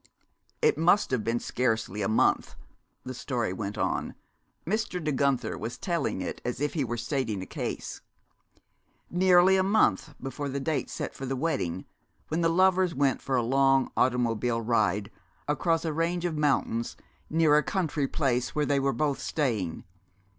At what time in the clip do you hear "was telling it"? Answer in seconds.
5.59-6.41